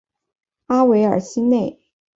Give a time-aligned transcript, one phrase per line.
[0.65, 1.79] 拉韦尔西内。